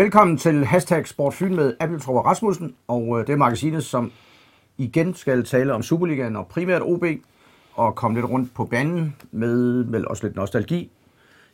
[0.00, 4.12] Velkommen til Hashtag Sportfyn med Appeltrup og Rasmussen, og øh, det er magasinet, som
[4.78, 7.04] igen skal tale om Superligaen og primært OB,
[7.74, 10.90] og komme lidt rundt på banen med vel også lidt nostalgi.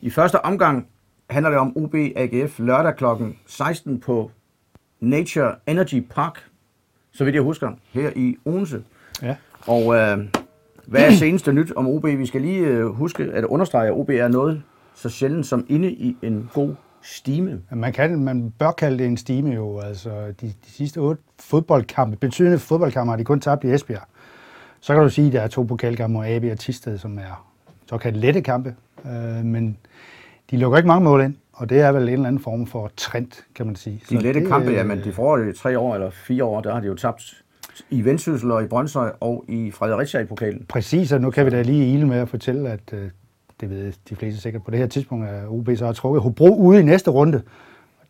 [0.00, 0.86] I første omgang
[1.30, 3.04] handler det om OB AGF lørdag kl.
[3.46, 4.30] 16 på
[5.00, 6.44] Nature Energy Park,
[7.12, 8.84] så vidt jeg husker, her i Odense.
[9.22, 9.36] Ja.
[9.60, 10.18] Og øh,
[10.86, 12.04] hvad er seneste nyt om OB?
[12.04, 14.62] Vi skal lige øh, huske at understrege, at OB er noget
[14.94, 16.74] så sjældent som inde i en god
[17.06, 17.62] stime.
[17.70, 19.80] Man, kan, man bør kalde det en stime jo.
[19.80, 20.10] Altså,
[20.40, 24.02] de, de sidste otte fodboldkampe, betydende fodboldkampe, har de kun tabt i Esbjerg.
[24.80, 27.46] Så kan du sige, at der er to pokalkampe mod AB og Tisted, som er
[27.86, 28.74] såkaldt lette kampe.
[29.06, 29.78] Øh, men
[30.50, 32.90] de lukker ikke mange mål ind, og det er vel en eller anden form for
[32.96, 34.02] trend, kan man sige.
[34.10, 36.60] De Så lette det, kampe, øh, ja, men de i tre år eller fire år,
[36.60, 37.42] der har de jo tabt
[37.90, 40.66] i Vendsyssel og i Brøndshøj og i Fredericia i pokalen.
[40.68, 43.10] Præcis, og nu kan vi da lige ile med at fortælle, at øh,
[43.60, 46.56] det ved de fleste sikkert på det her tidspunkt, at OB så har trukket Hobro
[46.56, 47.42] ude i næste runde.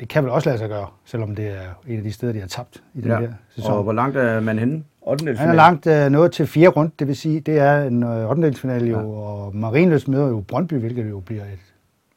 [0.00, 2.40] Det kan vel også lade sig gøre, selvom det er en af de steder, de
[2.40, 3.18] har tabt i den Ja.
[3.20, 3.72] her sæson.
[3.72, 4.82] Og hvor langt er man henne?
[5.02, 5.34] 8.
[5.36, 8.30] Han er langt øh, nået til fire rundt, det vil sige, det er en øh,
[8.30, 8.52] 8.
[8.86, 11.58] jo, og Marienløs møder jo Brøndby, hvilket jo bliver et,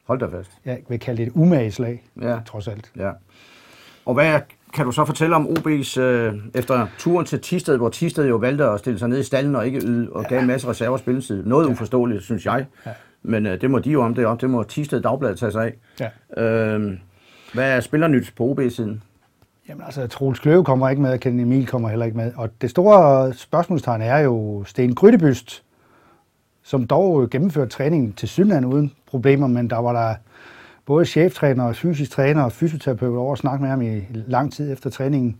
[0.06, 0.50] Hold da fast.
[0.64, 2.38] jeg vil kalde det et umageslag, Ja.
[2.46, 2.90] trods alt.
[2.96, 3.10] Ja.
[4.06, 4.40] Og hvad
[4.74, 8.64] kan du så fortælle om OB's, øh, efter turen til Tisted, hvor Tisted jo valgte
[8.64, 11.44] at stille sig ned i stallen og ikke yde, og gav en masse reserver spilletid.
[11.44, 11.70] Noget ja.
[11.72, 12.66] uforståeligt, synes jeg.
[12.86, 12.90] Ja.
[13.22, 14.40] Men øh, det må de jo om det op.
[14.40, 15.74] Det må Tisted Dagblad tage sig af.
[16.36, 16.42] Ja.
[16.42, 16.98] Øh,
[17.54, 19.02] hvad er spillernyt på OB-siden?
[19.68, 22.32] Jamen altså, Troels Kløve kommer ikke med, og Ken Emil kommer heller ikke med.
[22.36, 25.62] Og det store spørgsmålstegn er jo Sten Grydebyst,
[26.62, 30.14] som dog gennemførte træningen til Sydland uden problemer, men der var der
[30.86, 34.72] både cheftræner og fysisk træner og fysioterapeut over at snakke med ham i lang tid
[34.72, 35.36] efter træningen.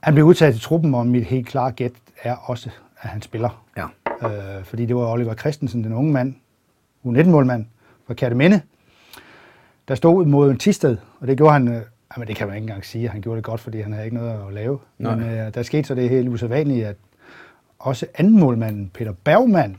[0.00, 3.64] Han blev udtaget til truppen, og mit helt klare gæt er også, at han spiller.
[3.76, 3.86] Ja.
[4.24, 6.34] Øh, fordi det var Oliver Christensen, den unge mand,
[7.04, 7.66] U19-målmand
[8.06, 8.60] fra Kærteminde,
[9.88, 11.82] der stod mod en Tisted, og det gjorde han, øh,
[12.16, 14.16] jamen det kan man ikke engang sige, han gjorde det godt, fordi han havde ikke
[14.16, 14.78] noget at lave.
[14.98, 15.16] Nej.
[15.16, 16.96] Men øh, der skete så det helt usædvanlige, at
[17.78, 19.76] også anden målmanden, Peter Bergmann,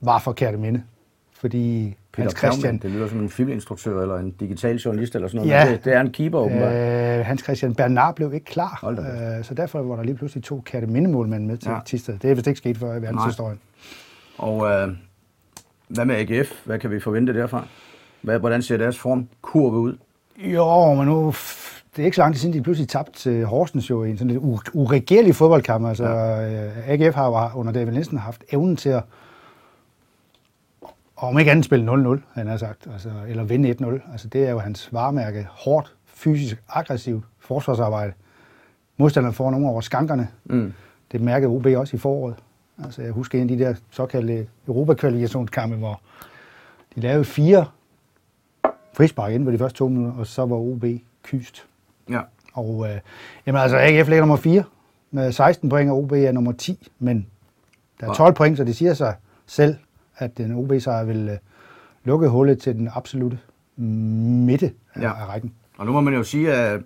[0.00, 0.82] var fra Kærteminde,
[1.32, 5.28] fordi Peter Hans Christian, Bergmann, det lyder som en filminstruktør eller en digital journalist eller
[5.28, 5.50] sådan noget.
[5.66, 5.72] Ja.
[5.72, 6.72] Det, det er en keeper, åbenbart.
[6.72, 8.84] øh, Hans Christian Bernard blev ikke klar,
[9.38, 11.78] øh, så derfor var der lige pludselig to Kærteminde-målmænd med til Ja.
[11.86, 12.18] Tisted.
[12.18, 13.58] Det er vist ikke sket før i verdenshistorien.
[14.38, 14.88] Og øh,
[15.88, 16.52] hvad med AGF?
[16.64, 17.66] Hvad kan vi forvente derfra?
[18.22, 19.96] Hvad, hvordan ser deres formkurve ud?
[20.38, 21.26] Jo, men nu,
[21.96, 24.18] det er ikke så lang tid siden, de pludselig tabte til Horsens jo i en
[24.18, 24.42] sådan lidt
[24.74, 25.86] uregerlig fodboldkamp.
[25.86, 26.68] Altså, ja.
[26.86, 29.02] AGF har jo under David Nielsen haft evnen til at,
[31.16, 34.12] om ikke andet spille 0-0, han har sagt, altså, eller vinde 1-0.
[34.12, 35.46] Altså, det er jo hans varemærke.
[35.50, 38.12] Hårdt, fysisk, aggressivt forsvarsarbejde.
[38.96, 40.28] Modstanderne får nogle over skankerne.
[40.44, 40.72] Mm.
[41.12, 42.34] Det mærkede OB også i foråret.
[42.84, 46.00] Altså, jeg husker en af de der såkaldte Europa-kvalifikationskampe, hvor
[46.94, 47.66] de lavede fire
[48.92, 50.84] frispark inden på de første to minutter, og så var OB
[51.22, 51.66] kyst.
[52.10, 52.20] Ja.
[52.52, 53.00] Og øh,
[53.46, 54.64] jamen altså, AGF ligger nummer 4
[55.10, 57.26] med 16 point, og OB er nummer 10, men
[58.00, 59.14] der er 12 point, så det siger sig
[59.46, 59.76] selv,
[60.18, 61.36] at den OB-sejr vil øh,
[62.04, 63.38] lukke hullet til den absolute
[63.76, 65.06] midte af, Ja.
[65.08, 65.12] ja.
[65.22, 65.52] af rækken.
[65.78, 66.80] Og nu må man jo sige, at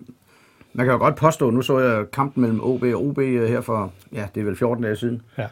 [0.73, 3.91] man kan jo godt påstå, nu så jeg kampen mellem OB og OB her for,
[4.13, 5.45] ja, det er vel 14 dage siden, Ja.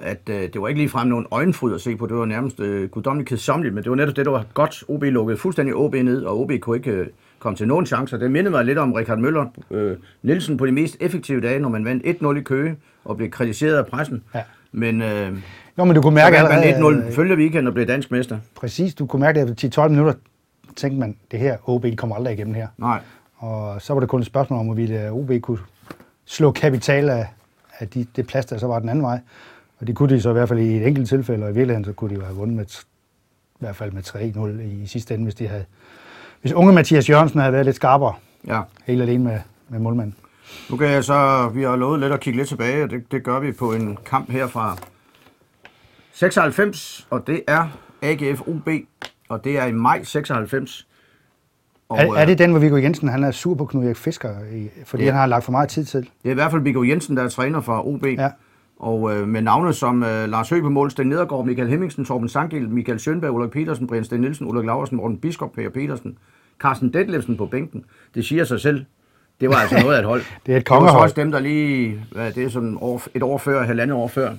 [0.00, 2.06] at øh, det var ikke ligefrem nogen øjenfryd at se på.
[2.06, 4.84] Det var nærmest øh, guddommeligt kedsommeligt, men det var netop det, der var godt.
[4.88, 7.06] OB lukkede fuldstændig OB ned, og OB kunne ikke øh,
[7.38, 8.16] komme til nogen chancer.
[8.18, 11.68] Det mindede mig lidt om Richard Møller øh, Nielsen på de mest effektive dage, når
[11.68, 14.22] man vandt 1-0 i Køge og blev kritiseret af pressen.
[14.34, 14.42] Ja.
[14.72, 15.32] Men øh,
[15.78, 18.10] Jo, men du kunne så mærke vandt man allerede, 1-0 følge weekend og blev dansk
[18.10, 18.38] mester.
[18.54, 20.12] præcis, du kunne mærke det efter 10-12 minutter,
[20.76, 22.68] tænkte man, det her OB kommer aldrig igennem her.
[22.78, 23.00] Nej.
[23.36, 25.58] Og så var det kun et spørgsmål om, hvorvidt øh, OB kunne
[26.24, 27.26] slå kapital af,
[27.78, 29.18] af de, det plads, der så var den anden vej.
[29.80, 31.84] Og det kunne de så i hvert fald i et enkelt tilfælde, og i virkeligheden
[31.84, 35.24] så kunne de jo have vundet med, i hvert fald med 3-0 i sidste ende,
[35.24, 35.64] hvis de havde,
[36.40, 38.12] hvis unge Mathias Jørgensen havde været lidt skarpere,
[38.46, 38.60] Ja.
[38.86, 40.14] helt alene med, med målmanden.
[40.70, 43.24] Nu kan jeg så, vi har lovet lidt at kigge lidt tilbage, og det, det
[43.24, 44.76] gør vi på en kamp her fra
[46.14, 47.66] 96, og det er
[48.02, 48.68] AGF OB,
[49.28, 50.86] og det er i maj 96.
[51.88, 53.96] Og, Er, er øh, det den, hvor Viggo Jensen han er sur på Knud Erik
[53.96, 54.28] Fisker,
[54.84, 55.10] fordi Ja.
[55.10, 56.00] han har lagt for meget tid til?
[56.00, 58.04] Det er i hvert fald Viggo Jensen, der er træner for OB.
[58.06, 58.30] Ja.
[58.78, 62.28] Og øh, med navne som øh, Lars Høgh på mål, Sten Nedergaard, Michael Hemmingsen, Torben
[62.28, 66.18] Sangel, Michael Schønberg, Ulrik Petersen, Brian Sten Nielsen, Ulrik Laversen, Morten Biskop, Per Petersen,
[66.60, 67.84] Carsten Detlefsen på bænken.
[68.14, 68.84] Det siger sig selv.
[69.40, 70.22] Det var altså noget af et hold.
[70.46, 71.02] Det er et Det var så kongehold.
[71.02, 74.30] også dem, der lige, hvad, det er sådan år, et år før, halvandet år før,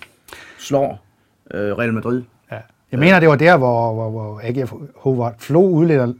[0.57, 1.04] slår
[1.53, 2.23] øh, Real Madrid.
[2.51, 2.57] Ja.
[2.91, 6.13] Jeg mener, det var der, hvor, hvor, hvor AGF Howard Flo udleder,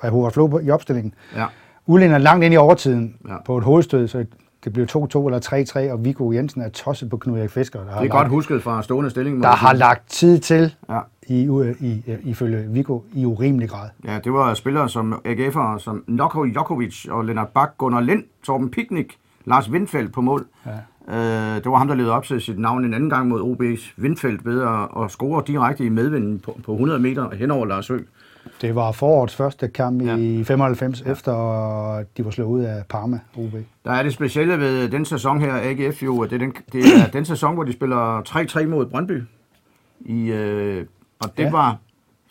[0.00, 1.46] og Howard Flo på- i opstillingen, Ja.
[1.86, 3.34] udlænder langt ind i overtiden Ja.
[3.46, 4.26] på et hovedstød, så
[4.64, 7.78] det blev 2-2 eller 3-3, og Viggo Jensen er tosset på Knud Erik Fisker.
[7.78, 9.42] Der Det er godt lagt, husket fra stående stilling.
[9.42, 10.98] der har lagt tid til Ja.
[11.28, 11.42] i,
[11.80, 13.88] i, i, ifølge Viggo i urimelig grad.
[14.04, 18.70] Ja, det var spillere som AGF'ere, som Noko Jokovic og Lennart Bak, Gunnar Lind, Torben
[18.70, 20.46] Piknik, Lars Windfeldt på mål.
[20.66, 20.70] Ja.
[21.08, 21.16] Øh,
[21.56, 24.44] det var ham, der levede op til sit navn en anden gang mod OB's Windfeldt
[24.44, 28.04] ved at, at score direkte i medvinden på, på 100 meter hen over Lars Høgh.
[28.60, 30.16] Det var forårets første kamp ja.
[30.16, 31.10] i 95, ja.
[31.10, 31.32] efter
[32.16, 33.52] de var slået ud af Parma OB.
[33.84, 36.80] Der er det specielle ved den sæson her, AGF jo, at det er den, det
[36.80, 38.22] er den sæson, hvor de spiller
[38.62, 39.22] 3-3 mod Brøndby.
[40.00, 40.86] I, øh,
[41.20, 41.50] og det, ja.
[41.50, 41.76] var,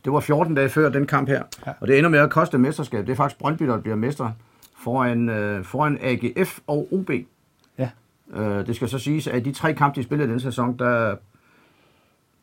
[0.06, 1.44] det var 14 dage før den kamp her.
[1.68, 1.72] Ja.
[1.80, 3.06] Og det ender med at koste mesterskab.
[3.06, 4.32] Det er faktisk Brøndby, der bliver mester
[4.84, 7.12] foran, øh, foran AGF og OB.
[8.34, 11.16] Øh, det skal så siges, at de tre kampe, de spillede den sæson, der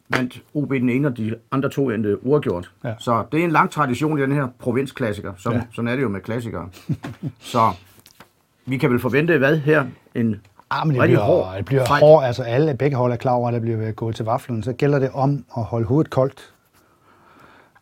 [0.08, 2.70] vandt OB den ene, og de andre to endte uafgjort.
[2.84, 2.94] Ja.
[2.98, 5.32] Så det er en lang tradition i den her provinsklassiker.
[5.36, 5.62] Som, ja.
[5.72, 6.68] Sådan er det jo med klassikere.
[7.40, 7.70] så
[8.66, 9.84] vi kan vel forvente, hvad her?
[10.14, 10.36] En
[10.74, 12.00] Ah, men det rigtig bliver, hård det bliver fight.
[12.00, 12.24] hård.
[12.24, 14.62] Altså alle, begge hold er klar over, at der bliver gået til vaflen.
[14.62, 16.52] Så gælder det om at holde hovedet koldt.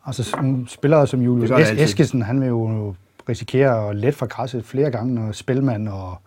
[0.06, 0.36] Altså
[0.68, 1.82] spillere som Julius es-.
[1.82, 2.94] Eskesen, han vil jo
[3.28, 6.20] risikere at let fra græsset flere gange, når Spilman og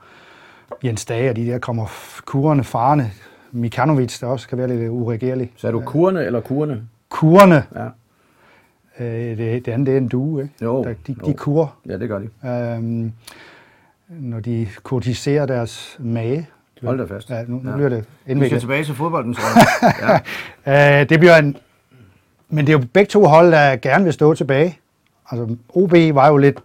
[0.84, 1.86] Jens Dage og de der kommer
[2.26, 3.12] kurerne farne.
[3.52, 5.52] Mikanovic, der også kan være lidt uregerlig.
[5.56, 6.82] Så er du kurne eller kurne?
[7.10, 7.86] Kurerne, Ja.
[9.06, 10.54] øh, det, det andet det er en due, ikke?
[10.62, 11.28] Jo, Der, de, jo.
[11.28, 12.30] de kurer, Ja, det gør de.
[12.76, 13.12] øhm,
[14.10, 16.48] når de kortiserer deres mage.
[16.84, 17.30] Hold da fast.
[17.30, 17.76] Ja, nu, nu Ja.
[17.76, 18.60] bliver det Vi skal indviklet.
[18.60, 19.44] tilbage til fodbolden, tror
[20.02, 20.22] jeg.
[20.66, 21.02] Ja.
[21.02, 21.58] Øh, det bliver en...
[22.50, 24.80] Men det er jo begge to hold, der gerne vil stå tilbage.
[25.32, 26.60] Altså, OB var jo lidt...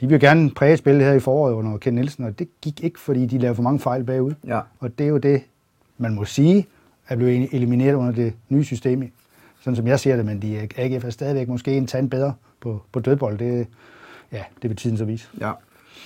[0.00, 3.00] De vil gerne præge spillet her i foråret under Ken Nielsen, og det gik ikke,
[3.00, 4.32] fordi de lavede for mange fejl bagud.
[4.46, 4.60] ja.
[4.80, 5.42] Og det er jo det,
[5.98, 6.66] man må sige,
[7.08, 9.10] er blevet elimineret under det nye system.
[9.60, 12.82] Sådan som jeg ser det, men de AGF er stadigvæk måske en tand bedre på,
[12.92, 13.38] på dødbold.
[13.38, 13.66] Det,
[14.32, 15.28] ja, det vil tiden så vise.
[15.40, 15.52] ja.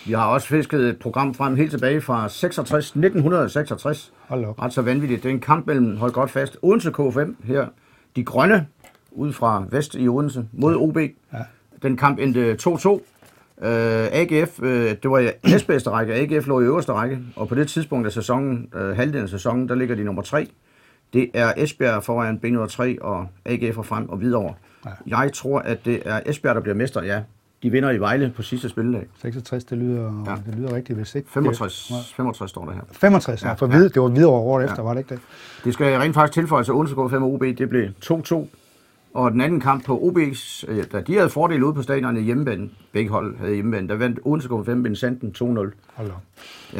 [0.06, 4.12] Vi har også fisket et program frem helt tilbage fra 66, 1966.
[4.28, 4.62] Hold op.
[4.62, 5.22] Ret så vanvittigt.
[5.22, 7.66] Det er en kamp mellem, hold godt fast, Odense K5 her.
[8.16, 8.66] De grønne,
[9.12, 10.96] ud fra vest i Odense, mod OB.
[10.96, 11.38] Ja.
[11.82, 13.00] Den kamp endte 2-2.
[13.62, 13.66] Uh,
[14.12, 17.68] AGF, uh, det var i næstbedste række, AGF lå i øverste række, og på det
[17.68, 20.48] tidspunkt af sæsonen, uh, halvdelen af sæsonen, der ligger de nummer 3.
[21.12, 24.54] Det er Esbjerg foran B103 og AGF er frem og videre.
[24.86, 25.18] Ja.
[25.22, 27.20] Jeg tror, at det er Esbjerg, der bliver mester, ja.
[27.62, 29.06] De vinder i Vejle på sidste spilledag.
[29.22, 30.30] 66, det lyder, Ja.
[30.30, 30.36] ja.
[30.46, 31.30] det lyder rigtigt, hvis ikke...
[31.30, 32.80] 65, 65 står der her.
[32.92, 33.76] 65, ja, Ja, for ja.
[33.76, 35.20] vid, det var videre året efter, var det ikke det?
[35.64, 38.46] Det skal rent faktisk tilføjes til Odense K5 og OB, det blev 2-2.
[39.14, 42.20] Og den anden kamp på OB's, øh, da de havde fordel ude på stadion i
[42.20, 45.44] hjemmebane, begge hold havde hjemmebane, der vandt Odense K5 med Sanden 2-0.
[45.94, 46.12] Hold da.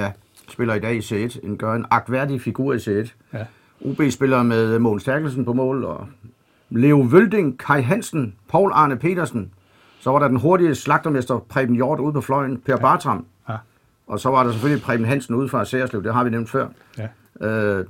[0.03, 0.13] Ja,
[0.49, 3.13] spiller i dag i C1, en gør en agtværdig figur i C1.
[3.33, 3.45] Ja.
[3.85, 6.07] OB spiller med Mogens Terkelsen på mål, og
[6.71, 9.51] Leo Vølding, Kai Hansen, Paul Arne Petersen.
[10.01, 12.79] Så var der den hurtige slagtermester Preben Hjort ude på fløjen, Per ja.
[12.81, 13.27] Bartram.
[13.49, 13.57] Ja.
[14.07, 16.69] Og så var der selvfølgelig Preben Hansen ude fra Særslev, det har vi nævnt før.
[16.99, 17.09] ja,
[17.41, 17.85] Øh,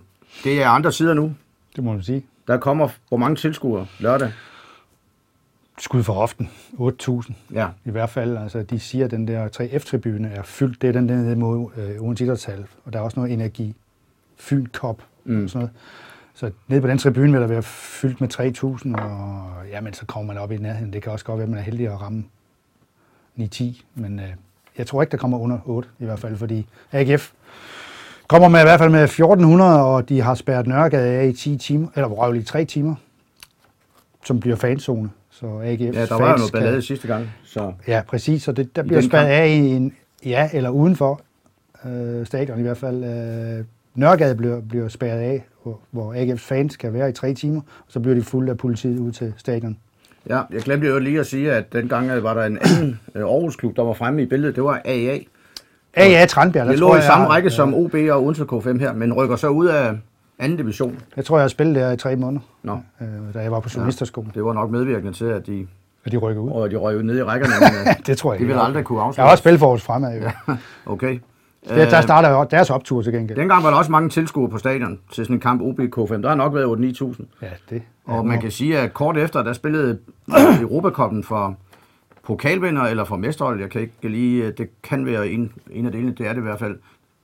[0.45, 1.35] det er andre sider nu.
[1.77, 2.27] det må man sige.
[2.49, 4.33] Der kommer hvor mange tilskuere lørdag?
[5.79, 6.51] Skud for often.
[6.73, 8.37] 8.000 Ja, i hvert fald.
[8.37, 10.83] Altså, de siger, at den der 3F-tribune er fyldt.
[10.83, 12.67] Det er den der nede mod øh, Odense Idrætshal.
[12.85, 13.75] Og der er også noget energi.
[14.37, 15.49] Fyn Kop mm.
[15.49, 15.71] sådan noget.
[16.35, 20.33] Så nede på den tribune vil der være fyldt med 3.000, og jamen, så kommer
[20.35, 20.93] man op i nærheden.
[20.93, 22.25] Det kan også godt være, at man er heldig at ramme
[23.39, 24.29] 9-10, men øh,
[24.79, 27.33] jeg tror ikke, der kommer under 8 i hvert fald, fordi AGF
[28.29, 31.57] kommer med i hvert fald med 1400, og de har spærret Nørregade af i 10
[31.57, 32.95] timer, eller røvligt 3 timer,
[34.25, 35.11] som bliver fanzone.
[35.31, 37.31] Så AGF ja der var jo noget ballade sidste gang.
[37.45, 41.21] Så Ja, præcis, så det, der I bliver spærret af i en, ja, eller udenfor
[41.87, 43.05] øh, stadion i hvert fald.
[43.05, 43.65] Øh,
[43.95, 47.87] Nørregade bliver, bliver spærret af, hvor, hvor AGF's fans kan være i tre timer, og
[47.89, 49.77] så bliver de fuldt af politiet ud til stadion.
[50.29, 53.23] ja, jeg glemte jo lige at sige, at dengang øh, var der en anden øh,
[53.23, 54.57] Aarhus-klub, der var fremme i billedet.
[54.57, 55.19] Det var AA.
[55.95, 58.93] AA Tranbjerg, der Det lå i samme jeg- række som OB og Odense K5 her,
[58.93, 59.93] men rykker så ud af
[60.39, 60.99] anden division.
[61.17, 63.69] Jeg tror, jeg har spillet der i tre måneder, Nå, øh, da jeg var på
[63.75, 65.67] journalisterskolen, det var nok medvirkende til, at de,
[66.07, 66.51] og de rykker ud.
[66.51, 67.53] og de røg ud ned i rækkerne.
[67.61, 68.47] Men, øh, Det tror jeg de ikke.
[68.55, 69.27] ville aldrig kunne Jeg har afsløre.
[69.31, 70.23] også spillet for Aarhus Fremad.
[70.23, 70.55] Jo.
[70.93, 71.19] Okay.
[71.69, 73.39] Der, der starter jo deres optur til gengæld.
[73.39, 76.15] Dengang var der også mange tilskuere på stadion til sådan en kamp OB K5.
[76.23, 76.67] Der har nok været
[77.01, 77.25] 8-9.000.
[77.43, 77.83] Ja, det.
[78.07, 79.99] Og man kan sige, at kort efter, der spillede
[80.61, 81.55] Europacupen for
[82.29, 83.61] pokalvinder eller for mesterhold.
[83.61, 86.43] Jeg kan ikke lige, det kan være en, en af delene, det er det i
[86.43, 86.77] hvert fald.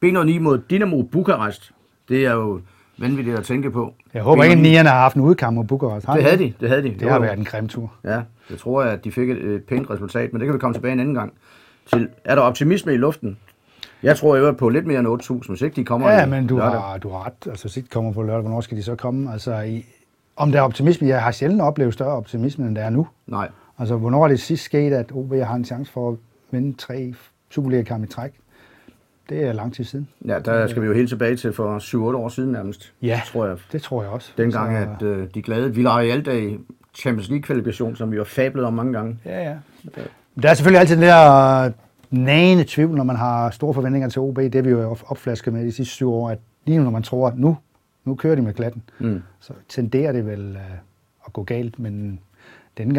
[0.04, 1.72] B9 mod Dynamo Bukarest.
[2.08, 2.60] Det er jo
[2.98, 3.94] vanvittigt at tænke på.
[4.14, 6.06] Jeg håber ikke, at B09 nierne har haft en udkamp mod Bukarest.
[6.06, 6.88] Har Det havde de, det havde de.
[6.88, 7.92] Det har var- været en grim tur.
[8.04, 8.20] Ja,
[8.50, 10.92] jeg tror, at de fik et, et pænt resultat, men det kan vi komme tilbage
[10.92, 11.32] en anden gang.
[11.92, 13.36] Til, er der optimisme i luften?
[14.02, 15.08] Jeg tror øvrigt på lidt mere end
[15.42, 16.80] 8.000, hvis ikke de kommer Ja, men du lørdag.
[16.80, 17.46] har, du har ret.
[17.50, 18.40] Altså, sit kommer på lørdag.
[18.40, 19.32] Hvornår skal de så komme?
[19.32, 19.84] Altså, i,
[20.36, 21.08] om der er optimisme?
[21.08, 23.06] Jeg har sjældent oplevet større optimisme, end der er nu.
[23.26, 26.16] Nej, Altså, hvornår er det sidst sket, at OB har en chance for at
[26.50, 27.14] vinde tre
[27.50, 28.30] Superliga-kampe i træk?
[29.28, 30.08] Det er lang tid siden.
[30.26, 31.78] ja, der skal vi jo helt tilbage til for
[32.12, 33.20] 7-8 år siden nærmest, Ja.
[33.26, 33.56] tror jeg.
[33.72, 34.32] Det tror jeg også.
[34.36, 36.58] Dengang, altså, at øh, de glade Villarreal-dag
[36.94, 39.18] Champions League-kvalifikation, som vi har fablet om mange gange.
[39.24, 39.56] Ja, ja.
[40.42, 41.72] Der er selvfølgelig altid den der
[42.10, 44.36] nagende tvivl, når man har store forventninger til OB.
[44.36, 47.02] Det er vi jo opflasket med de sidste syv år, at lige nu, når man
[47.02, 47.56] tror, at nu,
[48.04, 49.22] nu kører de med klatten, mm.
[49.40, 50.76] så tenderer det vel uh,
[51.26, 51.78] at gå galt.
[51.78, 52.20] Men
[52.78, 52.94] denne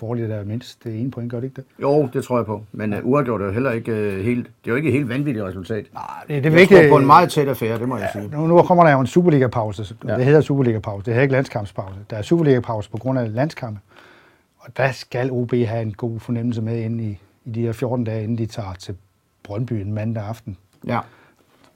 [0.00, 1.64] de der mindst det ene point, gør det ikke det?
[1.82, 2.62] Jo, det tror jeg på.
[2.72, 5.08] Men uh, uafgjort er jo heller ikke uh, helt, det er jo ikke et helt
[5.08, 5.86] vanvittigt resultat.
[5.92, 6.80] Nej, det, det er vigtigt.
[6.80, 8.28] Jeg på en meget tæt affære, det må ja, jeg sige.
[8.32, 9.96] Nu, nu kommer der jo en Superliga-pause.
[10.06, 10.16] Ja.
[10.16, 11.04] Det hedder Superliga-pause.
[11.04, 11.94] Det hedder ikke landskampspause.
[12.10, 13.80] Der er Superliga-pause på grund af landskampe.
[14.58, 18.04] Og der skal OB have en god fornemmelse med ind i, i de her 14
[18.04, 18.94] dage, inden de tager til
[19.42, 20.56] Brøndby en mandag aften.
[20.86, 21.00] Ja.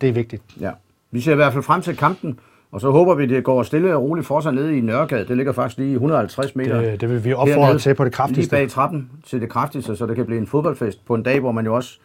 [0.01, 0.43] Det er vigtigt.
[0.61, 0.71] Ja.
[1.11, 2.39] Vi ser i hvert fald frem til kampen,
[2.71, 5.25] og så håber vi, det går stille og roligt for sig nede i Nørregade.
[5.29, 6.81] Det ligger faktisk lige 150 meter.
[6.81, 8.57] Det, det vil vi opfordre til på det kraftigste.
[8.57, 11.41] Lige bag trappen til det kraftigste, så det kan blive en fodboldfest på en dag,
[11.41, 11.99] hvor man jo også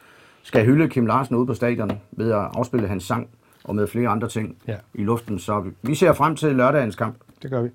[0.43, 3.27] skal hylde Kim Larsen ude på stadion ved at afspille hans sang
[3.63, 4.75] og med flere andre ting ja.
[4.93, 5.39] i luften.
[5.39, 7.15] Så vi ser frem til lørdagens kamp.
[7.41, 7.69] Det gør vi.